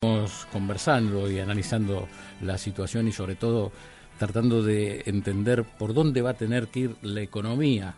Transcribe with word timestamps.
Estamos 0.00 0.46
conversando 0.52 1.28
y 1.28 1.40
analizando 1.40 2.06
la 2.40 2.56
situación 2.56 3.08
y 3.08 3.12
sobre 3.12 3.34
todo 3.34 3.72
tratando 4.16 4.62
de 4.62 5.02
entender 5.06 5.64
por 5.64 5.92
dónde 5.92 6.22
va 6.22 6.30
a 6.30 6.34
tener 6.34 6.68
que 6.68 6.80
ir 6.80 6.96
la 7.02 7.20
economía. 7.20 7.96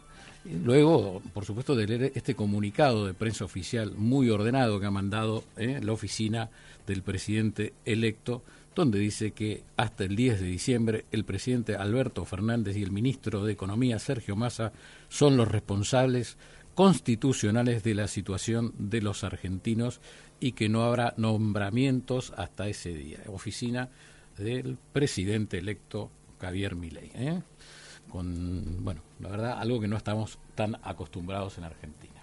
Luego, 0.64 1.20
por 1.34 1.44
supuesto, 1.44 1.76
de 1.76 1.86
leer 1.86 2.12
este 2.14 2.34
comunicado 2.34 3.04
de 3.04 3.12
prensa 3.12 3.44
oficial 3.44 3.92
muy 3.98 4.30
ordenado 4.30 4.80
que 4.80 4.86
ha 4.86 4.90
mandado 4.90 5.44
eh, 5.58 5.78
la 5.82 5.92
oficina 5.92 6.48
del 6.86 7.02
presidente 7.02 7.74
electo, 7.84 8.42
donde 8.74 8.98
dice 8.98 9.32
que 9.32 9.62
hasta 9.76 10.04
el 10.04 10.16
10 10.16 10.40
de 10.40 10.46
diciembre 10.46 11.04
el 11.12 11.26
presidente 11.26 11.76
Alberto 11.76 12.24
Fernández 12.24 12.78
y 12.78 12.82
el 12.82 12.92
ministro 12.92 13.44
de 13.44 13.52
Economía 13.52 13.98
Sergio 13.98 14.36
Massa 14.36 14.72
son 15.10 15.36
los 15.36 15.48
responsables 15.48 16.38
constitucionales 16.74 17.82
de 17.82 17.94
la 17.94 18.08
situación 18.08 18.74
de 18.78 19.02
los 19.02 19.24
argentinos 19.24 20.00
y 20.40 20.52
que 20.52 20.68
no 20.68 20.84
habrá 20.84 21.14
nombramientos 21.16 22.32
hasta 22.36 22.68
ese 22.68 22.94
día. 22.94 23.20
Oficina 23.26 23.90
del 24.38 24.78
presidente 24.92 25.58
electo 25.58 26.10
Javier 26.40 26.74
Milei. 26.74 27.10
¿eh? 27.14 27.42
Con, 28.08 28.84
bueno, 28.84 29.02
la 29.20 29.28
verdad, 29.28 29.58
algo 29.58 29.80
que 29.80 29.88
no 29.88 29.96
estamos 29.96 30.38
tan 30.54 30.76
acostumbrados 30.82 31.58
en 31.58 31.64
Argentina 31.64 32.20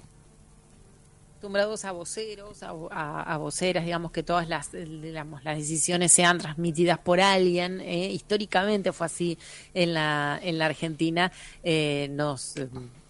acostumbrados 1.37 1.85
a 1.85 1.91
voceros, 1.91 2.63
a, 2.63 3.37
voceras, 3.37 3.85
digamos 3.85 4.11
que 4.11 4.23
todas 4.23 4.49
las, 4.49 4.71
digamos, 4.71 5.43
las 5.43 5.55
decisiones 5.55 6.11
sean 6.11 6.39
transmitidas 6.39 6.97
por 6.97 7.21
alguien. 7.21 7.79
¿eh? 7.79 8.09
históricamente 8.11 8.91
fue 8.91 9.05
así 9.05 9.37
en 9.75 9.93
la, 9.93 10.39
en 10.41 10.57
la 10.57 10.65
Argentina. 10.65 11.31
Eh, 11.63 12.07
nos 12.09 12.55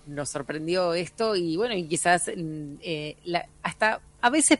nos 0.08 0.30
sorprendió 0.30 0.94
esto 0.94 1.36
y 1.36 1.58
bueno, 1.58 1.76
y 1.76 1.88
quizás 1.88 2.30
eh, 2.36 3.16
hasta 3.62 4.02
a 4.20 4.30
veces 4.30 4.60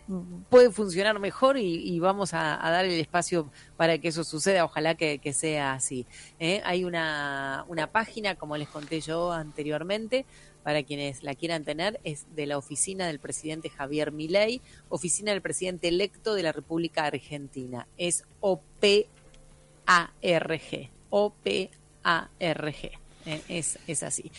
puede 0.50 0.72
funcionar 0.72 1.20
mejor 1.20 1.58
y, 1.58 2.00
vamos 2.00 2.34
a, 2.34 2.60
dar 2.62 2.86
el 2.86 3.00
espacio 3.00 3.50
para 3.76 3.98
que 3.98 4.10
eso 4.10 4.24
suceda, 4.24 4.64
ojalá 4.64 4.96
que, 4.96 5.34
sea 5.34 5.74
así. 5.74 6.06
¿eh? 6.40 6.62
Hay 6.64 6.84
una, 6.84 7.66
una 7.68 7.88
página, 7.88 8.36
como 8.36 8.56
les 8.56 8.70
conté 8.70 9.02
yo 9.02 9.32
anteriormente, 9.32 10.26
para 10.64 10.84
quienes 10.84 11.24
la 11.24 11.34
quieran 11.34 11.64
tener, 11.64 12.00
es 12.04 12.28
de 12.36 12.46
la 12.46 12.58
oficina 12.58 13.08
del 13.08 13.20
presidente 13.20 13.70
Javier 13.70 14.12
Milei, 14.12 14.62
oficina 14.90 15.32
del 15.32 15.42
presidente 15.42 15.88
electo 15.88 16.36
de 16.36 16.44
la 16.44 16.52
República 16.52 17.06
Argentina. 17.06 17.88
Es 17.98 18.26
OPARG, 18.42 19.08
OPARG. 21.10 23.07
Eh, 23.28 23.42
es, 23.50 23.78
es 23.88 24.04
así. 24.04 24.32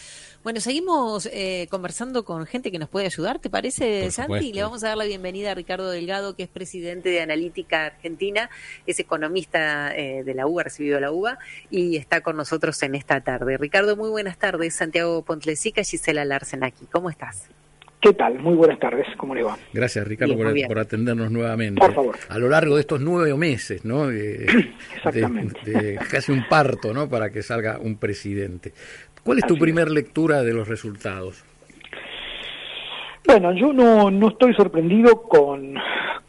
Bueno, 0.43 0.61
seguimos 0.61 1.29
eh, 1.31 1.67
conversando 1.71 2.25
con 2.25 2.47
gente 2.47 2.73
que 2.73 2.79
nos 2.79 2.89
puede 2.89 3.05
ayudar, 3.05 3.39
¿te 3.39 3.51
parece, 3.51 4.11
Santi? 4.11 4.55
Le 4.55 4.63
vamos 4.63 4.83
a 4.83 4.89
dar 4.89 4.97
la 4.97 5.05
bienvenida 5.05 5.51
a 5.51 5.55
Ricardo 5.55 5.91
Delgado, 5.91 6.35
que 6.35 6.45
es 6.45 6.49
presidente 6.49 7.11
de 7.11 7.21
Analítica 7.21 7.85
Argentina, 7.85 8.49
es 8.87 8.99
economista 8.99 9.95
eh, 9.95 10.25
de 10.25 10.35
la 10.35 10.47
UBA, 10.47 10.63
recibido 10.63 10.99
la 11.01 11.13
UBA, 11.13 11.39
y 11.71 11.99
está 11.99 12.23
con 12.23 12.39
nosotros 12.39 12.83
en 12.83 12.95
esta 12.95 13.21
tarde. 13.21 13.59
Ricardo, 13.59 13.95
muy 13.95 14.09
buenas 14.09 14.39
tardes. 14.39 14.75
Santiago 14.75 15.23
Pontlesica, 15.23 15.85
Gisela 15.85 16.25
Larsen 16.25 16.65
aquí. 16.65 16.87
¿Cómo 16.91 17.11
estás? 17.11 17.51
¿Qué 18.01 18.13
tal? 18.13 18.39
Muy 18.39 18.55
buenas 18.55 18.79
tardes, 18.79 19.07
¿cómo 19.17 19.35
le 19.35 19.43
va? 19.43 19.57
Gracias, 19.73 20.07
Ricardo, 20.07 20.37
por, 20.37 20.79
atendernos 20.79 21.33
nuevamente. 21.33 21.81
Por 21.81 21.95
favor. 21.95 22.17
A 22.29 22.39
lo 22.39 22.49
largo 22.49 22.77
de 22.77 22.83
estos 22.83 23.01
nueve 23.01 23.35
meses, 23.37 23.85
¿no? 23.85 24.09
Exactamente. 24.11 25.99
casi 26.09 26.31
un 26.31 26.47
parto, 26.49 26.95
¿no? 26.95 27.09
Para 27.09 27.31
que 27.31 27.43
salga 27.43 27.79
un 27.81 27.97
presidente. 27.99 28.73
¿Cuál 29.25 29.39
es 29.39 29.47
tu 29.47 29.59
primer 29.59 29.91
lectura 29.91 30.43
de 30.43 30.55
los 30.55 30.69
resultados? 30.69 31.45
Bueno, 33.27 33.53
yo 33.53 33.73
no, 33.73 34.11
no 34.11 34.29
estoy 34.29 34.55
sorprendido 34.55 35.21
con, 35.23 35.75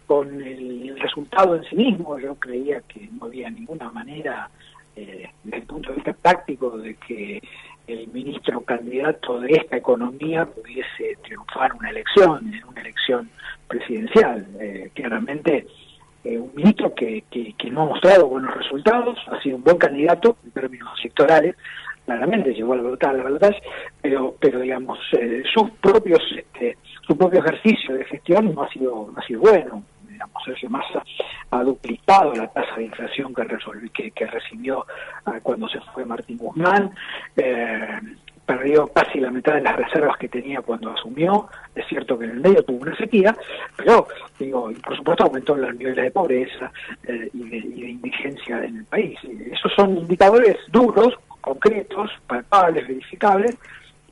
con 0.07 0.41
el 0.41 0.99
resultado 0.99 1.55
en 1.55 1.63
sí 1.65 1.75
mismo. 1.75 2.19
Yo 2.19 2.35
creía 2.35 2.81
que 2.81 3.07
no 3.19 3.27
había 3.27 3.49
ninguna 3.49 3.91
manera, 3.91 4.49
eh, 4.99 5.29
desde 5.43 5.57
el 5.57 5.63
punto 5.63 5.89
de 5.89 5.95
vista 5.95 6.13
práctico, 6.13 6.77
de 6.77 6.95
que 6.95 7.41
el 7.87 8.07
ministro 8.09 8.61
candidato 8.61 9.39
de 9.39 9.53
esta 9.53 9.77
economía 9.77 10.45
pudiese 10.45 11.17
triunfar 11.23 11.73
una 11.73 11.89
elección, 11.89 12.53
en 12.53 12.63
una 12.65 12.81
elección 12.81 13.29
presidencial. 13.67 14.45
Eh, 14.59 14.91
claramente, 14.93 15.65
eh, 16.23 16.37
un 16.37 16.51
ministro 16.53 16.93
que, 16.93 17.23
que, 17.31 17.71
no 17.71 17.83
ha 17.83 17.85
mostrado 17.85 18.27
buenos 18.27 18.55
resultados, 18.55 19.17
ha 19.27 19.41
sido 19.41 19.55
un 19.57 19.63
buen 19.63 19.77
candidato 19.77 20.37
en 20.43 20.51
términos 20.51 20.89
sectorales, 21.01 21.55
claramente 22.05 22.53
llegó 22.53 22.73
a 22.73 22.77
la 22.77 22.83
verdad, 22.83 23.15
la 23.15 23.23
verdad, 23.23 23.55
pero, 24.01 24.35
pero 24.39 24.59
digamos, 24.59 24.99
eh, 25.13 25.43
sus 25.53 25.69
propios, 25.81 26.19
este, 26.35 26.77
su 27.07 27.17
propio 27.17 27.39
ejercicio 27.39 27.95
de 27.95 28.05
gestión 28.05 28.53
no 28.53 28.63
ha 28.63 28.69
sido, 28.69 29.11
no 29.13 29.19
ha 29.19 29.25
sido 29.25 29.41
bueno 29.41 29.83
digamos, 30.19 30.43
Sergio 30.43 30.69
Massa 30.69 31.01
ha 31.51 31.63
duplicado 31.63 32.33
la 32.33 32.47
tasa 32.47 32.75
de 32.75 32.83
inflación 32.83 33.33
que, 33.33 34.25
recibió 34.27 34.85
ah, 35.25 35.39
cuando 35.41 35.69
se 35.69 35.79
fue 35.93 36.03
Martín 36.03 36.37
Guzmán, 36.37 36.91
eh, 37.37 37.99
perdió 38.45 38.87
casi 38.87 39.21
la 39.21 39.31
mitad 39.31 39.53
de 39.53 39.61
las 39.61 39.77
reservas 39.77 40.17
que 40.17 40.27
tenía 40.27 40.61
cuando 40.61 40.91
asumió, 40.91 41.47
es 41.73 41.87
cierto 41.87 42.19
que 42.19 42.25
en 42.25 42.31
el 42.31 42.39
medio 42.41 42.63
tuvo 42.63 42.81
una 42.81 42.97
sequía, 42.97 43.33
pero 43.77 44.07
digo, 44.37 44.71
por 44.83 44.97
supuesto 44.97 45.23
aumentó 45.23 45.55
los 45.55 45.73
niveles 45.75 46.03
de 46.03 46.11
pobreza 46.11 46.69
eh, 47.03 47.29
y, 47.33 47.49
de, 47.49 47.57
indigencia 47.57 48.57
en 48.65 48.79
el 48.79 48.85
país. 48.85 49.17
Esos 49.53 49.71
son 49.73 49.99
indicadores 49.99 50.57
duros, 50.67 51.13
concretos, 51.39 52.11
palpables, 52.27 52.85
verificables, 52.85 53.57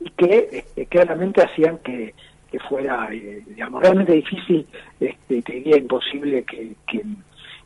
y 0.00 0.08
que 0.10 0.48
este, 0.52 0.86
claramente 0.86 1.42
hacían 1.42 1.78
que 1.78 2.14
que 2.50 2.58
fuera, 2.60 3.08
eh, 3.12 3.42
digamos, 3.46 3.82
realmente 3.82 4.12
difícil, 4.12 4.66
este, 5.00 5.42
te 5.42 5.78
imposible 5.78 6.44
que, 6.44 6.72
que, 6.86 7.02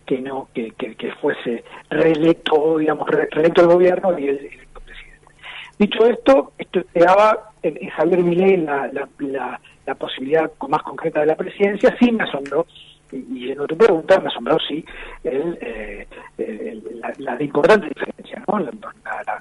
que 0.04 0.20
no, 0.20 0.48
que, 0.54 0.72
que, 0.72 1.12
fuese 1.20 1.64
reelecto, 1.90 2.78
digamos, 2.78 3.08
reelecto 3.08 3.62
el 3.62 3.68
gobierno 3.68 4.18
y 4.18 4.28
el 4.28 4.38
electo 4.38 4.80
presidente. 4.80 5.26
Dicho 5.78 6.06
esto, 6.06 6.52
esto 6.58 6.82
te 6.92 7.00
daba 7.00 7.50
en 7.62 7.88
Javier 7.90 8.22
Milei 8.22 8.56
la, 8.56 8.90
la, 8.92 9.60
la, 9.86 9.94
posibilidad 9.94 10.50
más 10.68 10.82
concreta 10.82 11.20
de 11.20 11.26
la 11.26 11.36
presidencia, 11.36 11.94
sí 12.00 12.10
me 12.10 12.24
asombró, 12.24 12.66
y 13.12 13.50
en 13.50 13.60
otra 13.60 13.76
pregunta 13.76 14.18
me 14.20 14.28
asombró 14.28 14.58
sí 14.66 14.84
el, 15.22 15.58
eh, 15.60 16.06
la, 16.94 17.12
la, 17.18 17.42
importante 17.42 17.88
diferencia, 17.88 18.42
¿no? 18.48 18.58
La, 18.58 18.70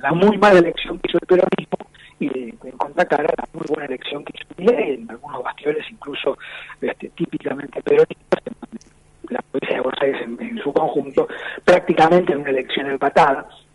la, 0.01 0.11
muy 0.11 0.37
mala 0.37 0.59
elección 0.59 0.99
que 0.99 1.09
hizo 1.09 1.17
el 1.21 1.27
peronismo 1.27 1.77
y 2.19 2.67
en 2.67 2.77
contracara 2.77 3.29
la 3.37 3.47
muy 3.53 3.65
buena 3.67 3.85
elección 3.85 4.23
que 4.23 4.33
hizo 4.35 4.71
en 4.71 5.09
algunos 5.09 5.43
bastiones 5.43 5.85
incluso 5.89 6.37
este, 6.81 7.09
típicamente 7.09 7.81
peronistas, 7.81 8.41
la 9.29 9.39
provincia 9.51 9.75
de 9.75 9.81
Buenos 9.81 10.01
Aires 10.01 10.21
en, 10.21 10.57
su 10.59 10.73
conjunto, 10.73 11.27
prácticamente 11.63 12.33
en 12.33 12.41
una 12.41 12.49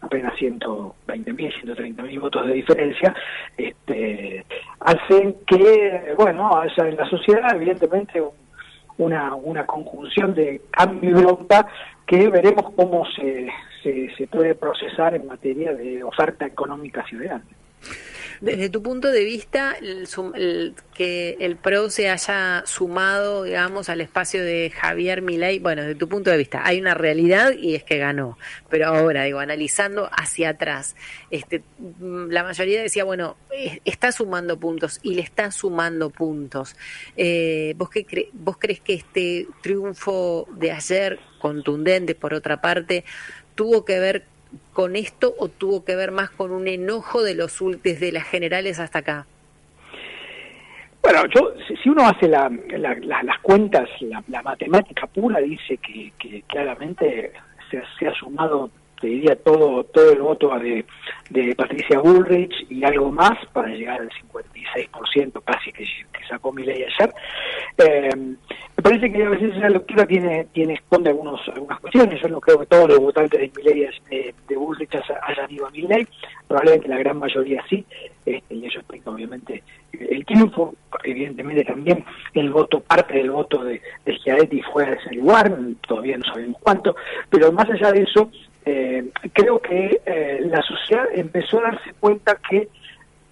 apenas 0.01 0.35
120.000, 0.35 0.95
130.000 1.07 2.21
votos 2.21 2.47
de 2.47 2.53
diferencia, 2.55 3.15
este, 3.57 4.45
hacen 4.81 5.37
que, 5.47 6.15
bueno, 6.17 6.57
haya 6.57 6.89
en 6.89 6.97
la 6.97 7.09
sociedad 7.09 7.55
evidentemente 7.55 8.23
una, 8.99 9.35
una 9.35 9.67
conjunción 9.67 10.35
de 10.35 10.63
cambio 10.71 11.11
y 11.11 11.23
bronca 11.23 11.67
que 12.07 12.29
veremos 12.29 12.73
cómo 12.75 13.05
se, 13.17 13.49
se, 13.83 14.15
se 14.17 14.27
puede 14.29 14.55
procesar 14.55 15.15
en 15.15 15.27
materia 15.27 15.75
de 15.75 16.03
oferta 16.05 16.47
económica 16.47 17.05
ciudadana. 17.07 17.45
Desde 18.41 18.69
tu 18.69 18.83
punto 18.83 19.11
de 19.11 19.25
vista, 19.25 19.77
que 20.95 21.37
el 21.41 21.57
PRO 21.57 21.91
se 21.91 22.11
haya 22.11 22.63
sumado, 22.67 23.45
digamos, 23.45 23.89
al 23.89 24.01
espacio 24.01 24.43
de 24.43 24.71
Javier 24.71 25.23
Milei, 25.23 25.59
bueno, 25.59 25.83
desde 25.83 25.95
tu 25.95 26.09
punto 26.09 26.31
de 26.31 26.37
vista, 26.37 26.63
hay 26.65 26.81
una 26.81 26.95
realidad 26.95 27.53
y 27.53 27.75
es 27.75 27.85
que 27.85 27.99
ganó. 27.99 28.39
Pero 28.69 28.89
ahora, 28.89 29.25
digo, 29.25 29.39
analizando 29.39 30.09
hacia 30.13 30.51
atrás, 30.51 30.97
este, 31.31 31.63
mm, 31.79 32.31
la 32.31 32.43
mayoría 32.43 32.83
decía, 32.83 33.05
bueno, 33.05 33.37
está 33.85 34.13
sumando 34.13 34.59
puntos 34.59 35.01
y 35.03 35.15
le 35.15 35.23
está 35.23 35.51
sumando 35.51 36.11
puntos. 36.11 36.77
Eh, 37.17 37.75
¿vos, 37.77 37.91
qué 37.91 38.31
¿Vos 38.33 38.57
crees 38.59 38.81
que 38.81 38.95
este 38.95 39.47
triunfo 39.63 40.47
de 40.53 40.73
ayer, 40.73 41.19
contundente 41.39 42.15
por 42.15 42.35
otra 42.35 42.61
parte, 42.61 43.05
tuvo 43.55 43.85
que 43.85 43.99
ver 43.99 44.36
con 44.73 44.97
esto 44.97 45.35
o 45.39 45.49
tuvo 45.49 45.85
que 45.85 45.97
ver 45.97 46.11
más 46.11 46.31
con 46.31 46.53
un 46.53 46.69
enojo 46.69 47.23
de 47.23 47.35
los 47.35 47.59
desde 47.83 48.13
las 48.13 48.25
generales 48.25 48.79
hasta 48.79 49.01
acá? 49.01 49.27
Bueno, 51.03 51.23
yo, 51.33 51.53
si 51.81 51.89
uno 51.89 52.09
hace 52.09 52.27
la, 52.27 52.51
las 52.77 53.39
cuentas, 53.41 53.89
la, 54.01 54.43
matemática 54.43 55.07
pura 55.07 55.39
dice 55.39 55.77
que, 55.77 56.43
claramente 56.49 57.33
se, 57.71 57.81
se, 57.97 58.09
ha 58.09 58.15
sumado, 58.15 58.71
te 59.07 59.11
diría, 59.13 59.37
todo 59.37 59.85
todo 59.85 60.11
el 60.11 60.21
voto 60.21 60.59
de, 60.59 60.85
de 61.31 61.55
Patricia 61.55 62.01
Bullrich 62.01 62.67
y 62.69 62.83
algo 62.83 63.13
más 63.13 63.39
para 63.53 63.69
llegar 63.69 64.01
al 64.01 64.11
56% 64.11 65.43
casi 65.45 65.73
que, 65.73 65.87
sacó 66.29 66.53
mi 66.53 66.65
ley 66.65 66.83
ayer. 66.83 67.15
Eh, 67.79 68.11
me 68.17 68.83
parece 68.83 69.13
que 69.13 69.23
a 69.23 69.29
veces 69.29 69.55
esa 69.57 69.69
lectura 69.69 70.05
tiene, 70.07 70.47
tiene 70.53 70.75
esconde 70.75 71.11
algunos, 71.11 71.41
algunas 71.55 71.79
cuestiones. 71.79 72.21
Yo 72.21 72.29
no 72.29 72.41
creo 72.41 72.59
que 72.59 72.67
todos 72.67 72.89
los 72.89 72.99
votantes 72.99 73.41
de 73.41 73.53
Milei 73.57 73.89
de, 74.11 74.35
de 74.49 74.57
Bullrich 74.57 74.91
hayan 75.23 75.51
ido 75.53 75.69
a 75.69 75.71
Milei, 75.71 76.05
probablemente 76.49 76.89
la 76.89 76.99
gran 76.99 77.19
mayoría 77.21 77.63
sí, 77.69 77.87
este, 78.25 78.55
y 78.57 78.67
eso 78.67 78.81
explica 78.81 79.11
obviamente 79.11 79.63
el 79.93 80.27
triunfo, 80.27 80.75
evidentemente 81.05 81.65
también 81.65 82.05
el 82.35 82.51
voto, 82.51 82.81
parte 82.81 83.15
del 83.15 83.31
voto 83.31 83.63
de, 83.63 83.81
de 84.05 84.19
Schiaretti 84.19 84.61
fue 84.73 84.85
a 84.85 84.93
ese 84.95 85.15
lugar, 85.15 85.57
todavía 85.87 86.19
no 86.19 86.25
sabemos 86.25 86.61
cuánto, 86.61 86.97
pero 87.31 87.53
más 87.53 87.71
allá 87.71 87.93
de 87.93 88.03
eso, 88.03 88.31
eh, 88.67 89.11
creo 89.33 89.61
que 89.61 90.03
eh, 90.05 90.41
la 90.45 90.61
sociedad 90.63 91.07
empezó 91.15 91.61
a 91.61 91.71
darse 91.71 91.93
cuenta 92.01 92.37
que 92.51 92.69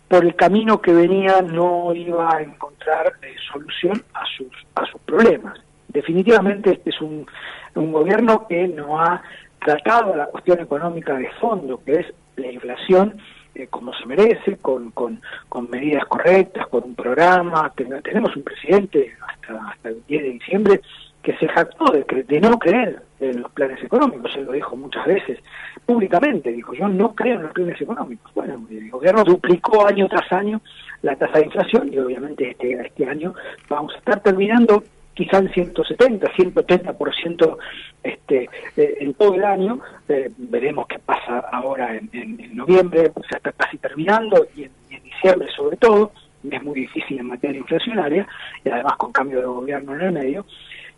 por 0.06 0.24
el 0.24 0.36
camino 0.36 0.80
que 0.80 0.92
venía 0.92 1.42
no 1.42 1.92
iba 1.92 2.36
a 2.36 2.40
encontrar 2.40 3.14
eh, 3.20 3.34
solución 3.52 4.00
a 4.14 4.24
sus 4.36 4.52
a 4.76 4.86
sus 4.86 5.00
problemas. 5.00 5.58
Definitivamente 5.88 6.74
este 6.74 6.90
es 6.90 7.00
un, 7.00 7.26
un 7.74 7.92
gobierno 7.92 8.46
que 8.46 8.68
no 8.68 9.00
ha 9.00 9.22
tratado 9.58 10.14
la 10.14 10.26
cuestión 10.26 10.60
económica 10.60 11.14
de 11.14 11.28
fondo, 11.40 11.82
que 11.84 11.94
es 11.94 12.06
la 12.36 12.52
inflación, 12.52 13.16
eh, 13.56 13.66
como 13.68 13.92
se 13.94 14.06
merece, 14.06 14.58
con, 14.58 14.92
con, 14.92 15.20
con, 15.48 15.68
medidas 15.68 16.04
correctas, 16.06 16.68
con 16.68 16.84
un 16.84 16.94
programa. 16.94 17.72
Tenemos 17.74 18.36
un 18.36 18.42
presidente 18.42 19.16
hasta, 19.26 19.68
hasta 19.68 19.88
el 19.88 20.02
10 20.06 20.22
de 20.22 20.30
diciembre 20.30 20.80
que 21.22 21.36
se 21.38 21.48
jactó 21.48 21.86
de, 21.86 22.04
de 22.04 22.40
no 22.40 22.58
creer 22.58 23.02
en 23.30 23.42
los 23.42 23.50
planes 23.52 23.82
económicos, 23.82 24.34
él 24.36 24.44
lo 24.44 24.52
dijo 24.52 24.76
muchas 24.76 25.06
veces 25.06 25.38
públicamente, 25.84 26.52
dijo, 26.52 26.74
yo 26.74 26.88
no 26.88 27.14
creo 27.14 27.36
en 27.36 27.42
los 27.42 27.52
planes 27.52 27.80
económicos. 27.80 28.32
Bueno, 28.34 28.66
el 28.70 28.90
gobierno 28.90 29.24
duplicó 29.24 29.86
año 29.86 30.08
tras 30.08 30.30
año 30.32 30.60
la 31.02 31.16
tasa 31.16 31.38
de 31.38 31.46
inflación 31.46 31.92
y 31.92 31.98
obviamente 31.98 32.50
este, 32.50 32.72
este 32.72 33.06
año 33.06 33.34
vamos 33.68 33.94
a 33.94 33.98
estar 33.98 34.20
terminando 34.20 34.82
quizá 35.14 35.38
en 35.38 35.48
170, 35.52 36.26
130% 36.32 37.56
este, 38.02 38.50
eh, 38.76 38.96
en 39.00 39.14
todo 39.14 39.34
el 39.34 39.44
año. 39.44 39.80
Eh, 40.08 40.30
veremos 40.36 40.86
qué 40.88 40.98
pasa 40.98 41.38
ahora 41.52 41.96
en, 41.96 42.10
noviembre, 42.54 43.10
pues 43.10 43.26
ya 43.30 43.38
está 43.38 43.52
casi 43.52 43.78
terminando, 43.78 44.46
y 44.56 44.64
en, 44.64 44.72
diciembre 45.02 45.48
sobre 45.56 45.76
todo. 45.76 46.12
Es 46.50 46.62
muy 46.62 46.80
difícil 46.80 47.18
en 47.18 47.28
materia 47.28 47.58
inflacionaria, 47.58 48.28
y 48.62 48.68
además 48.68 48.96
con 48.98 49.12
cambio 49.12 49.40
de 49.40 49.46
gobierno 49.46 49.94
en 49.94 50.00
el 50.02 50.12
medio. 50.12 50.44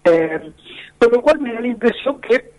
Eh, 0.06 0.52
con 0.98 1.12
lo 1.12 1.20
cual 1.20 1.40
me 1.40 1.52
da 1.52 1.60
la 1.60 1.66
impresión 1.66 2.20
que 2.20 2.52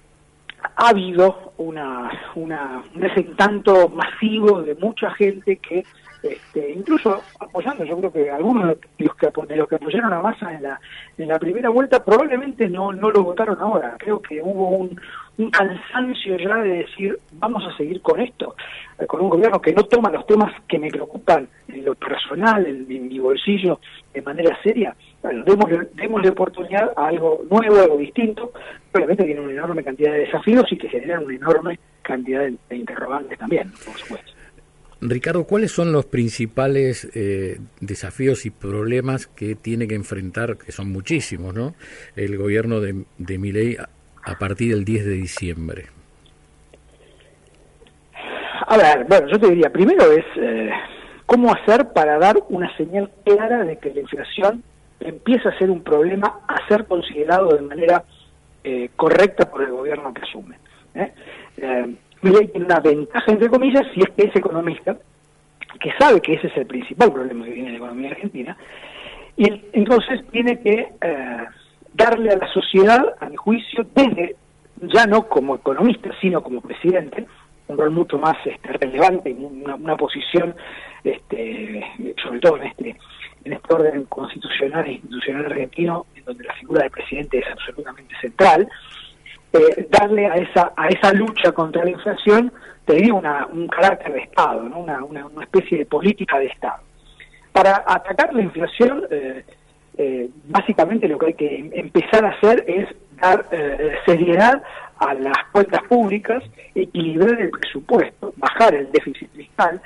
ha 0.76 0.90
habido 0.90 1.54
una, 1.58 2.10
una, 2.36 2.84
un 2.94 3.02
desencanto 3.02 3.90
masivo 3.90 4.62
de 4.62 4.76
mucha 4.76 5.12
gente 5.12 5.58
que, 5.58 5.84
este, 6.24 6.72
incluso 6.72 7.22
apoyando, 7.40 7.84
yo 7.84 7.98
creo 7.98 8.12
que 8.12 8.30
algunos 8.30 8.68
de 8.68 8.78
los 9.00 9.16
que, 9.16 9.56
los 9.56 9.68
que 9.68 9.76
apoyaron 9.76 10.14
a 10.14 10.22
Massa 10.22 10.54
en 10.54 10.64
la, 10.64 10.80
en 11.18 11.28
la 11.28 11.40
primera 11.40 11.70
vuelta 11.70 12.04
probablemente 12.04 12.68
no, 12.70 12.92
no 12.92 13.12
lo 13.12 13.24
votaron 13.24 13.58
ahora. 13.60 13.96
Creo 13.98 14.22
que 14.22 14.42
hubo 14.42 14.70
un, 14.70 15.00
un 15.38 15.52
cansancio 15.52 16.38
ya 16.38 16.56
de 16.58 16.70
decir, 16.80 17.20
vamos 17.34 17.64
a 17.66 17.76
seguir 17.78 18.02
con 18.02 18.20
esto, 18.20 18.56
eh, 19.00 19.06
con 19.06 19.22
un 19.22 19.30
gobierno 19.30 19.62
que 19.62 19.74
no 19.74 19.84
toma 19.84 20.10
los 20.10 20.26
temas 20.26 20.52
que 20.68 20.80
me 20.80 20.90
preocupan 20.90 21.48
en 21.68 21.86
lo 21.86 21.96
personal, 21.96 22.66
en, 22.66 22.88
mi 22.88 23.20
bolsillo, 23.20 23.80
de 24.14 24.22
manera 24.22 24.58
seria. 24.64 24.96
Bueno, 25.22 25.44
démosle, 25.96 26.30
oportunidad 26.30 26.92
a 26.96 27.08
algo 27.08 27.44
nuevo, 27.50 27.82
algo 27.82 27.98
distinto, 27.98 28.52
obviamente 28.94 29.24
tiene 29.24 29.42
una 29.42 29.52
enorme 29.52 29.84
cantidad 29.84 30.12
de 30.12 30.20
desafíos 30.20 30.66
y 30.72 30.78
que 30.78 30.90
generan 30.90 31.26
una 31.26 31.36
enorme 31.36 31.80
cantidad 32.02 32.42
de, 32.42 32.76
interrogantes 32.76 33.38
también, 33.38 33.72
por 33.84 33.98
supuesto. 33.98 34.32
Ricardo, 35.02 35.44
¿cuáles 35.44 35.72
son 35.72 35.92
los 35.92 36.06
principales 36.06 37.08
eh, 37.14 37.60
desafíos 37.82 38.46
y 38.46 38.52
problemas 38.52 39.28
que 39.28 39.56
tiene 39.56 39.88
que 39.88 39.96
enfrentar, 39.96 40.58
que 40.58 40.72
son 40.72 40.92
muchísimos, 40.92 41.54
¿no? 41.54 41.76
el 42.16 42.38
gobierno 42.38 42.80
de, 42.80 43.04
de 43.18 43.38
Milei 43.38 43.78
a 43.78 44.40
partir 44.40 44.74
del 44.74 44.86
10 44.86 45.06
de 45.06 45.12
diciembre? 45.12 45.86
A 48.70 48.76
ver, 48.76 49.06
bueno, 49.08 49.28
yo 49.28 49.40
te 49.40 49.50
diría, 49.50 49.70
primero 49.70 50.12
es 50.12 50.26
eh, 50.36 50.70
cómo 51.26 51.54
hacer 51.54 51.88
para 51.94 52.20
dar 52.20 52.36
una 52.50 52.76
señal 52.76 53.10
clara 53.24 53.64
de 53.64 53.78
que 53.78 53.94
la 53.94 54.02
inflación 54.02 54.62
empieza 55.00 55.50
a 55.50 55.58
ser 55.58 55.70
un 55.70 55.84
problema 55.84 56.40
a 56.48 56.68
ser 56.68 56.86
considerado 56.86 57.56
de 57.56 57.62
manera 57.62 58.04
eh, 58.64 58.90
correcta 58.96 59.50
por 59.50 59.64
el 59.64 59.72
gobierno 59.72 60.14
que 60.14 60.22
asume. 60.24 60.58
¿eh? 60.96 61.14
Eh, 61.58 61.96
tiene 62.22 62.66
una 62.66 62.80
ventaja, 62.80 63.32
entre 63.32 63.50
comillas, 63.50 63.86
si 63.94 64.02
es 64.02 64.10
que 64.10 64.28
es 64.28 64.36
economista, 64.36 64.98
que 65.80 65.92
sabe 66.00 66.22
que 66.22 66.34
ese 66.34 66.48
es 66.48 66.58
el 66.58 66.66
principal 66.66 67.14
problema 67.14 67.46
que 67.46 67.52
tiene 67.52 67.72
la 67.72 67.78
economía 67.78 68.12
argentina, 68.12 68.58
y 69.36 69.62
entonces 69.74 70.26
tiene 70.32 70.60
que 70.62 70.90
eh, 71.00 71.46
darle 71.94 72.32
a 72.32 72.38
la 72.38 72.48
sociedad, 72.52 73.16
a 73.20 73.30
mi 73.30 73.36
juicio, 73.36 73.86
desde, 73.94 74.36
ya 74.82 75.06
no 75.06 75.28
como 75.28 75.56
economista, 75.56 76.10
sino 76.20 76.42
como 76.42 76.62
presidente, 76.62 77.26
un 77.68 77.78
rol 77.78 77.92
mucho 77.92 78.18
más 78.18 78.36
este, 78.46 78.74
relevante, 78.74 79.32
una, 79.34 79.76
una 79.76 79.96
posición, 79.96 80.56
este, 81.04 81.86
sobre 82.24 82.40
todo 82.40 82.58
en 82.58 82.64
este, 82.64 82.98
en 83.44 83.54
este 83.54 83.74
orden 83.74 84.04
constitucional 84.06 84.86
e 84.86 84.94
institucional 84.94 85.46
argentino, 85.46 86.06
en 86.16 86.26
donde 86.26 86.44
la 86.44 86.54
figura 86.56 86.82
del 86.82 86.92
presidente 86.92 87.40
es 87.40 87.46
absolutamente 87.52 88.16
central, 88.22 88.68
eh, 89.54 89.88
darle 89.90 90.26
a 90.26 90.36
esa, 90.36 90.74
a 90.76 90.88
esa 90.90 91.14
lucha 91.14 91.52
contra 91.52 91.84
la 91.84 91.92
inflación, 91.92 92.52
te 92.86 92.96
diría, 92.96 93.14
una, 93.14 93.48
un 93.48 93.68
carácter 93.68 94.14
de 94.14 94.20
Estado, 94.20 94.62
una, 94.64 95.04
una, 95.04 95.44
especie 95.44 95.80
de 95.80 95.86
política 95.86 96.40
de 96.40 96.48
Estado. 96.48 96.82
Para 97.54 97.84
atacar 97.88 98.34
la 98.34 98.42
inflación, 98.42 99.04
eh, 99.10 99.44
eh, 99.98 100.30
básicamente 100.46 101.08
lo 101.08 101.18
que 101.18 101.26
hay 101.28 101.34
que 101.34 101.72
empezar 101.74 102.26
a 102.26 102.30
hacer 102.30 102.64
es 102.68 102.88
dar 103.20 103.46
seriedad 104.06 104.62
a 105.00 105.14
las 105.16 105.38
cuentas 105.52 105.82
públicas, 105.84 106.44
equilibrar 106.76 107.40
el 107.42 107.50
presupuesto, 107.50 108.34
bajar 108.38 108.76
el 108.76 108.92
déficit 108.92 109.32
fiscal, 109.32 109.82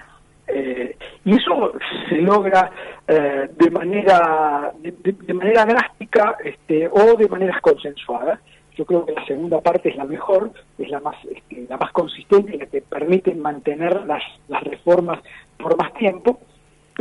eh, 0.54 0.98
y 1.26 1.36
eso 1.36 1.74
se 2.10 2.16
logra 2.16 2.72
eh, 3.08 3.50
de 3.56 3.72
manera 3.72 4.72
de, 4.80 4.94
de, 5.02 5.34
manera 5.34 5.66
drástica 5.66 6.38
este, 6.44 6.88
o 6.88 7.16
de 7.18 7.28
maneras 7.28 7.62
consensuadas. 7.62 8.40
Yo 8.76 8.86
creo 8.86 9.06
que 9.06 9.12
la 9.12 9.26
segunda 9.26 9.60
parte 9.62 9.90
es 9.90 9.96
la 9.98 10.06
mejor, 10.06 10.52
es 10.78 10.90
la 10.90 11.00
más 11.00 11.16
este, 11.26 11.66
la 11.70 11.78
más 11.78 11.92
consistente 11.92 12.58
la 12.58 12.66
que 12.66 12.82
permite 12.82 13.36
mantener 13.36 14.06
las, 14.06 14.24
las 14.48 14.64
reformas 14.64 15.20
por 15.58 15.78
más 15.78 15.94
tiempo 15.94 16.40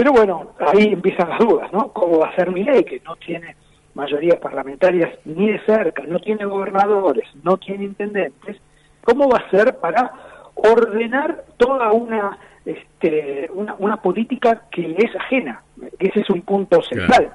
pero 0.00 0.12
bueno, 0.12 0.52
ahí 0.58 0.92
empiezan 0.92 1.28
las 1.28 1.38
dudas, 1.40 1.70
¿no? 1.72 1.92
¿Cómo 1.92 2.20
va 2.20 2.28
a 2.28 2.34
ser 2.34 2.50
mi 2.50 2.64
ley 2.64 2.84
que 2.84 3.02
no 3.04 3.16
tiene 3.16 3.56
mayorías 3.94 4.38
parlamentarias 4.38 5.10
ni 5.24 5.50
de 5.50 5.60
cerca, 5.66 6.04
no 6.06 6.20
tiene 6.20 6.44
gobernadores, 6.44 7.28
no 7.42 7.56
tiene 7.56 7.84
intendentes? 7.84 8.56
¿Cómo 9.04 9.28
va 9.28 9.38
a 9.38 9.50
ser 9.50 9.76
para 9.78 10.12
ordenar 10.54 11.44
toda 11.56 11.92
una 11.92 12.38
este, 12.64 13.48
una, 13.54 13.74
una 13.78 13.96
política 13.96 14.62
que 14.70 14.94
es 14.98 15.14
ajena? 15.16 15.62
Que 15.98 16.08
ese 16.08 16.20
es 16.20 16.30
un 16.30 16.42
punto 16.42 16.82
central. 16.82 17.32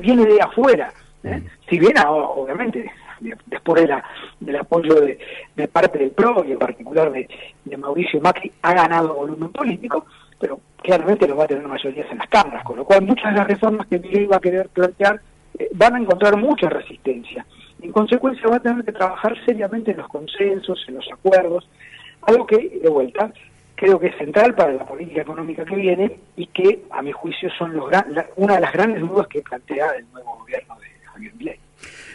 Viene 0.00 0.24
de 0.24 0.40
afuera. 0.40 0.92
¿eh? 1.24 1.42
Si 1.68 1.78
bien, 1.78 1.94
obviamente, 2.06 2.90
después 3.46 3.82
de 3.82 3.88
la, 3.88 4.04
del 4.40 4.56
apoyo 4.56 4.94
de, 4.94 5.18
de, 5.56 5.68
parte 5.68 5.98
del 5.98 6.10
PRO 6.10 6.44
y 6.44 6.52
en 6.52 6.58
particular 6.58 7.10
de, 7.10 7.28
de 7.64 7.76
Mauricio 7.76 8.20
Macri, 8.20 8.52
ha 8.62 8.74
ganado 8.74 9.14
volumen 9.14 9.50
político, 9.50 10.06
pero 10.38 10.60
claramente 10.82 11.26
lo 11.26 11.36
va 11.36 11.44
a 11.44 11.48
tener 11.48 11.66
mayorías 11.66 12.10
en 12.10 12.18
las 12.18 12.28
cámaras, 12.28 12.64
con 12.64 12.76
lo 12.76 12.84
cual 12.84 13.02
muchas 13.02 13.32
de 13.32 13.38
las 13.38 13.48
reformas 13.48 13.86
que 13.88 13.98
Miguel 13.98 14.30
va 14.30 14.36
a 14.36 14.40
querer 14.40 14.68
plantear 14.68 15.20
eh, 15.58 15.68
van 15.74 15.96
a 15.96 15.98
encontrar 15.98 16.36
mucha 16.36 16.68
resistencia. 16.68 17.44
En 17.80 17.92
consecuencia 17.92 18.48
va 18.48 18.56
a 18.56 18.60
tener 18.60 18.84
que 18.84 18.92
trabajar 18.92 19.36
seriamente 19.44 19.92
en 19.92 19.98
los 19.98 20.08
consensos, 20.08 20.84
en 20.88 20.96
los 20.96 21.08
acuerdos, 21.12 21.68
algo 22.22 22.46
que, 22.46 22.80
de 22.82 22.88
vuelta, 22.88 23.32
creo 23.78 23.98
que 23.98 24.08
es 24.08 24.16
central 24.16 24.54
para 24.54 24.72
la 24.72 24.84
política 24.84 25.22
económica 25.22 25.64
que 25.64 25.76
viene 25.76 26.18
y 26.36 26.46
que, 26.46 26.82
a 26.90 27.00
mi 27.00 27.12
juicio, 27.12 27.48
son 27.56 27.76
los 27.76 27.88
una 28.36 28.54
de 28.54 28.60
las 28.60 28.72
grandes 28.72 29.00
dudas 29.00 29.28
que 29.28 29.40
plantea 29.40 29.90
el 29.98 30.04
nuevo 30.12 30.38
gobierno 30.40 30.76
de 30.80 31.06
Javier 31.06 31.34
Milei. 31.36 31.58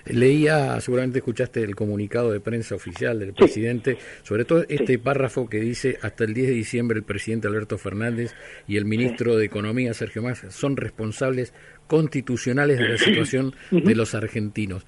Leía, 0.05 0.81
seguramente 0.81 1.19
escuchaste 1.19 1.63
el 1.63 1.75
comunicado 1.75 2.33
de 2.33 2.41
prensa 2.41 2.75
oficial 2.75 3.17
del 3.19 3.33
presidente, 3.33 3.97
sobre 4.23 4.43
todo 4.43 4.65
este 4.67 4.99
párrafo 4.99 5.47
que 5.47 5.61
dice, 5.61 5.97
hasta 6.01 6.25
el 6.25 6.33
10 6.33 6.47
de 6.47 6.53
diciembre 6.53 6.97
el 6.97 7.05
presidente 7.05 7.47
Alberto 7.47 7.77
Fernández 7.77 8.35
y 8.67 8.75
el 8.75 8.83
ministro 8.83 9.37
de 9.37 9.45
Economía, 9.45 9.93
Sergio 9.93 10.21
Massa, 10.21 10.51
son 10.51 10.75
responsables 10.75 11.53
constitucionales 11.87 12.79
de 12.79 12.89
la 12.89 12.97
situación 12.97 13.55
de 13.71 13.95
los 13.95 14.13
argentinos. 14.13 14.85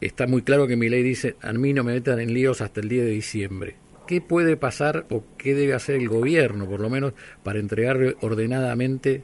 Está 0.00 0.26
muy 0.26 0.40
claro 0.40 0.66
que 0.66 0.76
mi 0.76 0.88
ley 0.88 1.02
dice, 1.02 1.36
a 1.42 1.52
mí 1.52 1.74
no 1.74 1.84
me 1.84 1.92
metan 1.92 2.18
en 2.18 2.32
líos 2.32 2.62
hasta 2.62 2.80
el 2.80 2.88
10 2.88 3.04
de 3.04 3.10
diciembre. 3.10 3.76
¿Qué 4.12 4.20
puede 4.20 4.58
pasar 4.58 5.06
o 5.08 5.24
qué 5.38 5.54
debe 5.54 5.72
hacer 5.72 5.94
el 5.94 6.06
gobierno, 6.06 6.66
por 6.66 6.80
lo 6.80 6.90
menos, 6.90 7.14
para 7.42 7.58
entregarle 7.58 8.14
ordenadamente 8.20 9.22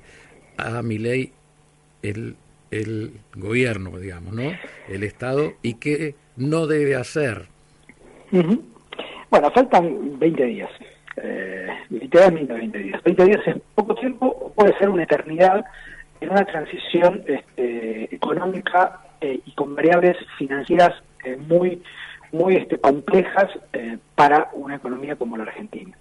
a 0.57 0.81
mi 0.81 0.97
ley 0.97 1.31
el, 2.03 2.37
el 2.71 3.13
gobierno, 3.35 3.99
digamos, 3.99 4.33
¿no? 4.33 4.51
El 4.89 5.05
Estado 5.05 5.53
y 5.61 5.75
qué 5.75 6.15
no 6.39 6.67
debe 6.67 6.97
hacer. 6.97 7.49
Bueno, 8.33 9.51
faltan 9.51 10.19
20 10.19 10.45
días, 10.47 10.71
eh, 11.17 11.69
literalmente 11.91 12.55
20 12.55 12.79
días. 12.79 13.03
20 13.05 13.25
días 13.27 13.41
es 13.47 13.57
poco 13.75 13.95
tiempo 13.95 14.27
o 14.27 14.53
puede 14.55 14.75
ser 14.79 14.89
una 14.89 15.03
eternidad 15.03 15.67
en 16.23 16.31
una 16.31 16.47
transición 16.47 17.25
este, 17.27 18.15
económica 18.15 19.01
eh, 19.21 19.39
y 19.45 19.53
con 19.53 19.75
variables 19.75 20.17
financieras 20.39 20.95
eh, 21.25 21.37
muy 21.37 21.83
muy 22.33 22.57
este, 22.57 22.79
complejas 22.79 23.51
eh, 23.73 23.99
para 24.15 24.51
una 24.55 24.77
economía 24.77 25.17
como 25.17 25.37
la 25.37 25.45
Argentina. 25.45 25.97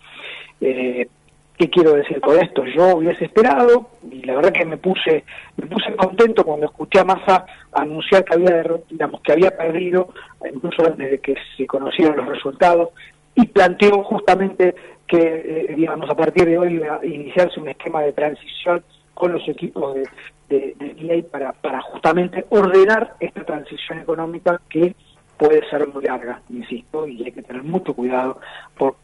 ¿Qué 0.60 1.72
quiero 1.72 1.94
decir 1.94 2.22
con 2.22 2.38
esto? 2.40 2.64
Yo 2.66 2.98
hubiese 2.98 3.26
esperado, 3.26 3.90
y 4.12 4.22
la 4.22 4.36
verdad 4.36 4.52
que 4.52 4.64
me 4.64 4.78
puse, 4.78 5.24
me 5.56 5.66
puse 5.66 5.96
contento 5.96 6.44
cuando 6.44 6.68
escuché 6.68 7.00
a 7.00 7.04
Massa 7.04 7.48
anunciar 7.72 8.24
que 8.24 8.36
había, 8.36 8.64
digamos, 8.88 9.22
que 9.22 9.32
había 9.32 9.50
perdido, 9.58 10.10
incluso 10.54 10.86
antes 10.86 11.10
de 11.10 11.20
que 11.20 11.36
se 11.56 11.66
conocieran 11.66 12.18
los 12.18 12.28
resultados, 12.28 12.90
y 13.34 13.48
planteó 13.48 14.04
justamente 14.04 14.76
que, 15.08 15.74
digamos, 15.76 16.08
a 16.12 16.16
partir 16.16 16.46
de 16.46 16.60
hoy 16.60 16.76
iba 16.76 17.00
a 17.02 17.06
iniciarse 17.06 17.60
un 17.60 17.70
esquema 17.70 18.02
de 18.02 18.14
transición 18.14 18.84
con 19.16 19.34
los 19.34 19.48
equipos 19.50 19.96
de, 19.96 20.08
de, 20.50 20.76
de 20.78 21.24
para, 21.24 21.54
para 21.54 21.82
justamente 21.82 22.46
ordenar 22.50 23.16
esta 23.20 23.44
transición 23.44 24.00
económica 24.00 24.62
que 24.70 24.96
puede 25.38 25.68
ser 25.70 25.88
muy 25.88 26.04
larga, 26.04 26.42
insisto, 26.50 27.08
y 27.08 27.24
hay 27.24 27.32
que 27.32 27.44
tener 27.44 27.64
mucho 27.64 27.94
cuidado, 27.94 28.40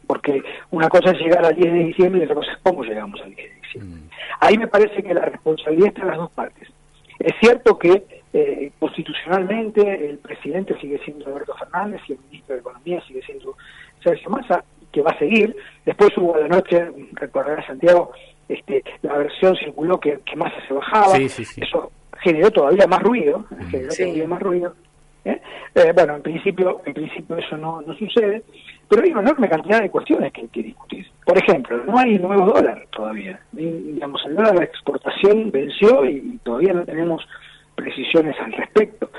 porque 0.08 0.42
una 0.72 0.90
cosa 0.90 1.12
es 1.12 1.20
llegar 1.20 1.46
al 1.46 1.56
10 1.56 1.74
de 1.74 1.80
diciembre 1.80 2.22
y 2.22 2.24
otra 2.24 2.36
cosa 2.36 2.52
es 2.52 2.58
cómo 2.64 2.84
llegamos 2.84 3.22
al 3.22 3.34
10 3.34 3.50
de 3.50 3.62
diciembre. 3.62 4.02
Mm. 4.02 4.10
Ahí 4.40 4.58
me 4.58 4.68
parece 4.68 5.04
que 5.04 5.14
la 5.14 5.26
responsabilidad 5.26 5.88
está 5.88 6.02
en 6.02 6.08
las 6.08 6.18
dos 6.18 6.32
partes. 6.32 6.70
Es 7.20 7.34
cierto 7.40 7.78
que 7.78 8.04
eh, 8.34 8.72
constitucionalmente 8.80 10.10
el 10.10 10.18
presidente 10.18 10.78
sigue 10.80 11.00
siendo 11.06 11.28
Alberto 11.28 11.56
Fernández 11.56 12.02
y 12.08 12.14
el 12.14 12.20
ministro 12.20 12.56
de 12.56 12.62
Economía 12.62 13.02
sigue 13.08 13.22
siendo 13.24 13.56
Sergio 14.04 14.30
Massa, 14.30 14.64
que 14.92 15.02
va 15.02 15.12
a 15.12 15.20
seguir. 15.20 15.56
Después 15.86 16.10
hubo 16.18 16.38
de 16.38 16.50
noche, 16.50 16.92
recordará 17.14 17.66
Santiago, 17.66 18.12
este, 18.50 18.84
la 19.02 19.18
versión 19.18 19.56
circuló 19.56 20.00
que, 20.00 20.20
que 20.26 20.36
Massa 20.36 20.58
se 20.68 20.74
bajaba. 20.74 21.18
Eso 21.18 21.92
generó 22.22 22.52
todavía 22.52 22.88
más 22.88 23.02
ruido, 23.02 23.46
generó 23.70 23.94
todavía 23.94 24.28
más 24.28 24.42
ruido. 24.42 24.76
¿Eh? 25.26 25.42
Eh, 25.76 25.92
bueno, 25.94 26.16
en 26.16 26.22
principio, 26.22 26.82
en 26.86 26.94
principio 26.94 27.38
eso 27.38 27.58
no, 27.58 27.82
no 27.82 27.94
sucede, 27.96 28.44
pero 28.88 29.04
hay 29.04 29.12
una 29.12 29.22
enorme 29.22 29.50
cantidad 29.50 29.82
de 29.82 29.90
cuestiones 29.90 30.32
que 30.32 30.42
hay 30.42 30.48
que 30.48 30.64
discutir. 30.64 31.08
Por 31.26 31.38
ejemplo, 31.38 31.84
no 31.86 31.98
hay 31.98 32.20
nuevo 32.20 32.46
dólar 32.46 32.86
todavía. 32.92 33.40
Digamos, 33.52 34.22
el 34.26 34.36
dólar 34.36 34.60
de 34.60 34.66
exportación 34.66 35.52
venció 35.52 36.06
y 36.06 36.40
todavía 36.44 36.74
no 36.74 36.86
tenemos 36.86 37.26
precisiones 37.76 38.36
al 38.40 38.54
respecto. 38.54 39.10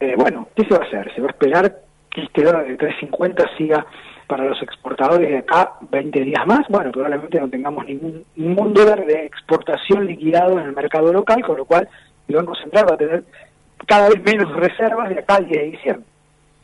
Eh, 0.00 0.14
bueno, 0.16 0.48
¿qué 0.54 0.64
se 0.64 0.74
va 0.74 0.84
a 0.84 0.86
hacer? 0.86 1.14
Se 1.14 1.20
va 1.20 1.28
a 1.28 1.30
esperar 1.30 1.76
que 2.10 2.22
este 2.22 2.44
dólar 2.44 2.66
de 2.66 2.76
3.50 2.76 3.56
siga 3.56 3.86
para 4.26 4.44
los 4.44 4.60
exportadores 4.62 5.28
de 5.28 5.38
acá 5.38 5.74
20 5.90 6.20
días 6.20 6.46
más. 6.46 6.66
Bueno, 6.68 6.92
probablemente 6.92 7.40
no 7.40 7.48
tengamos 7.48 7.86
ningún, 7.86 8.24
ningún 8.36 8.74
dólar 8.74 9.04
de 9.06 9.26
exportación 9.26 10.06
liquidado 10.06 10.58
en 10.58 10.66
el 10.66 10.72
mercado 10.74 11.12
local, 11.12 11.42
con 11.42 11.56
lo 11.56 11.64
cual 11.64 11.88
el 12.28 12.36
Banco 12.36 12.54
Central 12.54 12.86
va 12.90 12.94
a 12.94 12.98
tener 12.98 13.24
cada 13.86 14.08
vez 14.08 14.22
menos 14.22 14.54
reservas 14.54 15.08
de 15.08 15.18
acá 15.18 15.36
al 15.36 15.46
10 15.46 15.60
de 15.60 15.70
diciembre. 15.70 16.06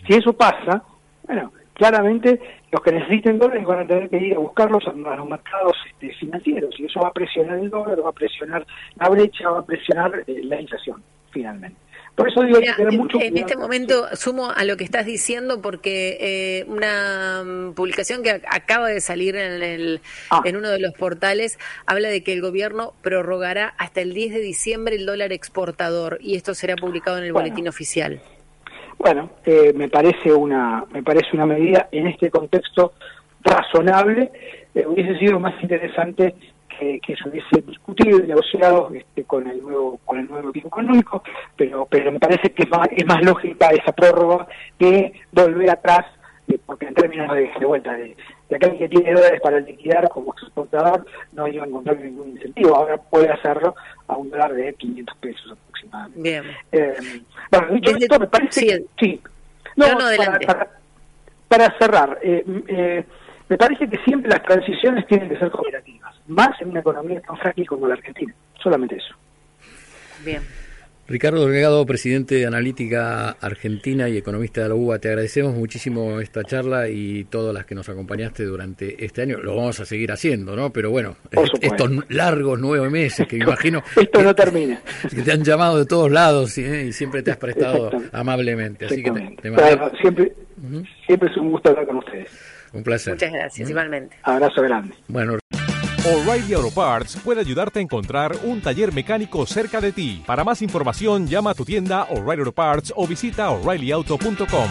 Si 0.07 0.15
eso 0.15 0.33
pasa, 0.33 0.83
bueno, 1.25 1.53
claramente 1.75 2.41
los 2.71 2.83
que 2.83 2.93
necesiten 2.93 3.39
dólares 3.39 3.65
van 3.65 3.81
a 3.81 3.87
tener 3.87 4.09
que 4.09 4.19
ir 4.19 4.35
a 4.35 4.39
buscarlos 4.39 4.87
a, 4.87 4.93
los 4.93 5.29
mercados 5.29 5.77
este, 5.91 6.13
financieros 6.15 6.75
y 6.79 6.87
eso 6.87 7.01
va 7.01 7.09
a 7.09 7.13
presionar 7.13 7.59
el 7.59 7.71
dólar, 7.71 8.05
va 8.05 8.11
a 8.11 8.13
presionar 8.13 8.67
la 8.97 9.09
brecha, 9.09 9.51
va 9.51 9.61
a 9.61 9.67
presionar 9.67 10.25
eh, 10.27 10.41
la 10.45 10.61
inflación, 10.61 11.03
finalmente. 11.31 11.79
Por 12.19 12.29
eso 12.29 12.43
digo 12.43 12.59
que 12.59 12.85
mucho 12.97 13.21
En 13.21 13.39
este 13.39 13.57
momento 13.57 14.09
sumo 14.17 14.51
a 14.51 14.65
lo 14.65 14.77
que 14.77 14.83
estás 14.83 15.07
diciendo 15.07 15.63
porque 15.63 16.19
eh, 16.21 16.65
una 16.67 17.45
mm, 17.45 17.75
publicación 17.75 18.25
que 18.25 18.43
acaba 18.51 18.89
de 18.89 19.01
salir 19.01 19.37
en, 19.37 19.63
el, 19.63 20.01
ah. 20.31 20.43
en 20.45 20.57
uno 20.57 20.69
de 20.69 20.81
los 20.81 20.95
portales 20.95 21.61
habla 21.87 22.09
de 22.09 22.25
que 22.25 22.33
el 22.33 22.41
gobierno 22.41 22.93
prorrogará 23.03 23.73
hasta 23.79 24.01
el 24.01 24.15
10 24.15 24.35
de 24.35 24.41
diciembre 24.41 24.97
el 24.97 25.07
dólar 25.07 25.33
exportador 25.33 26.19
y 26.21 26.35
esto 26.35 26.55
será 26.55 26.75
publicado 26.75 27.19
en 27.19 27.25
el 27.25 27.33
boletín 27.33 27.69
oficial. 27.69 28.21
Bueno, 28.99 29.31
eh, 29.45 29.73
me 29.77 29.89
parece 29.89 30.33
una 30.33 30.87
me 30.91 31.05
parece 31.05 31.29
una 31.35 31.47
medida 31.47 31.89
en 31.93 32.09
este 32.09 32.31
contexto 32.31 32.95
razonable. 33.45 34.33
Eh, 34.75 34.85
hubiese 34.89 35.17
sido 35.21 35.39
más 35.39 35.55
interesante 35.63 36.35
que, 36.79 37.17
se 37.17 37.29
hubiese 37.29 37.63
discutido 37.67 38.19
y 38.19 38.27
negociado 38.27 38.91
este, 38.95 39.25
con 39.25 39.47
el 39.49 39.61
nuevo 39.63 40.01
con 40.05 40.19
el 40.19 40.29
nuevo 40.29 40.51
equipo 40.51 40.69
económico, 40.69 41.23
pero 41.57 41.87
pero 41.91 42.13
me 42.13 42.21
parece 42.21 42.51
que 42.53 42.63
es 42.63 42.71
más, 42.71 42.89
es 42.91 43.07
más 43.07 43.23
lógica 43.23 43.69
esa 43.69 43.93
prórroga 43.93 44.47
que 44.79 45.13
volver 45.33 45.71
atrás, 45.71 46.07
eh, 46.49 46.59
porque 46.65 46.87
en 46.87 46.95
términos 46.95 47.35
de, 47.35 47.67
vuelta 47.67 47.93
de, 47.93 48.17
de 48.49 48.57
aquel 48.57 48.79
que 48.79 48.89
tiene 48.89 49.13
dólares 49.13 49.41
para 49.43 49.61
liquidar 49.61 50.09
como 50.09 50.33
exportador 50.33 51.05
no 51.33 51.49
iba 51.49 51.65
a 51.65 51.67
encontrar 51.67 51.99
ningún 51.99 52.31
incentivo, 52.31 52.77
ahora 52.77 52.97
puede 52.97 53.31
hacerlo 53.31 53.75
a 54.07 54.17
un 54.17 54.31
dólar 54.31 54.55
de 54.55 54.75
500 54.75 55.17
pesos 55.19 55.53
aproximadamente. 55.53 56.21
Bien. 56.21 56.45
Eh, 56.73 56.95
bueno, 57.51 57.75
dicho 57.75 57.97
esto, 57.97 58.19
me 58.19 58.27
parece 58.27 58.85
sí. 58.99 59.21
No, 59.77 59.87
para, 60.45 60.69
para, 61.47 61.79
cerrar, 61.79 62.19
eh, 62.23 62.45
eh, 62.67 63.05
me 63.49 63.57
parece 63.57 63.89
que 63.89 63.99
siempre 64.05 64.31
las 64.31 64.43
transiciones 64.43 65.07
tienen 65.07 65.29
que 65.29 65.39
ser 65.39 65.51
cooperativas, 65.51 66.15
más 66.27 66.61
en 66.61 66.71
una 66.71 66.81
economía 66.81 67.21
tan 67.21 67.37
frágil 67.39 67.67
como 67.67 67.89
la 67.89 67.95
Argentina. 67.95 68.35
Solamente 68.63 68.97
eso. 68.97 69.15
Bien. 70.25 70.43
Ricardo 71.07 71.47
Delgado, 71.47 71.87
presidente 71.87 72.35
de 72.35 72.45
Analítica 72.45 73.31
Argentina 73.31 74.11
y 74.11 74.19
economista 74.19 74.61
de 74.63 74.69
la 74.69 74.75
UBA, 74.75 74.99
te 74.99 75.09
agradecemos 75.09 75.55
muchísimo 75.55 76.21
esta 76.21 76.45
charla 76.45 76.91
y 76.91 77.25
todas 77.25 77.55
las 77.55 77.65
que 77.65 77.75
nos 77.75 77.89
acompañaste 77.89 78.45
durante 78.45 79.03
este 79.03 79.23
año. 79.23 79.39
Lo 79.39 79.57
vamos 79.57 79.81
a 79.81 79.87
seguir 79.87 80.13
haciendo, 80.13 80.55
¿no? 80.55 80.71
Pero 80.71 80.91
bueno, 80.91 81.17
estos 81.63 81.91
largos 82.11 82.59
nueve 82.61 82.91
meses 82.91 83.27
que 83.27 83.39
me 83.39 83.45
imagino... 83.47 83.83
Esto 83.97 84.23
no 84.23 84.35
termina. 84.35 84.83
Que 85.09 85.23
te 85.23 85.33
han 85.33 85.43
llamado 85.43 85.79
de 85.79 85.87
todos 85.87 86.11
lados 86.11 86.59
¿eh? 86.59 86.85
y 86.89 86.93
siempre 86.93 87.23
te 87.23 87.31
has 87.31 87.39
prestado 87.39 87.91
amablemente. 88.13 88.85
Así 88.85 89.03
que 89.03 89.11
te, 89.11 89.51
siempre, 90.03 90.35
siempre 91.07 91.31
es 91.31 91.37
un 91.39 91.53
gusto 91.53 91.71
hablar 91.71 91.87
con 91.87 91.97
ustedes. 91.97 92.58
Un 92.73 92.83
placer. 92.83 93.15
Muchas 93.15 93.33
gracias, 93.33 93.69
mm. 93.69 93.71
igualmente. 93.71 94.17
Abrazo 94.23 94.63
grande. 94.63 94.95
Bueno. 95.09 95.39
O'Reilly 96.05 96.55
Auto 96.55 96.71
Parts 96.71 97.17
puede 97.17 97.41
ayudarte 97.41 97.81
a 97.81 97.83
encontrar 97.83 98.35
un 98.45 98.63
taller 98.63 98.95
mecánico 98.95 99.45
cerca 99.47 99.81
de 99.81 99.93
ti. 99.93 100.23
Para 100.27 100.45
más 100.45 100.63
información, 100.63 101.27
llama 101.27 101.51
a 101.51 101.55
tu 101.55 101.65
tienda 101.65 102.05
O'Reilly 102.05 102.41
Auto 102.41 102.53
Parts 102.53 102.93
o 102.97 103.07
visita 103.07 103.51
oreillyauto.com. 103.51 104.69